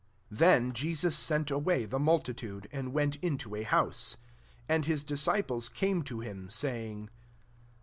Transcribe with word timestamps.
36 0.29 0.39
Then 0.39 0.73
[Jeaua] 0.73 1.11
sent 1.11 1.51
away 1.51 1.85
the 1.85 1.99
multitude, 1.99 2.67
and 2.71 2.91
went 2.91 3.17
into 3.17 3.55
a 3.55 3.61
house: 3.61 4.17
and 4.67 4.85
his 4.85 5.03
disciples 5.03 5.69
came 5.69 6.01
to 6.05 6.21
him, 6.21 6.49
saying 6.49 7.11